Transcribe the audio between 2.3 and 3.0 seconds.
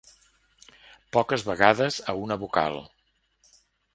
vocal.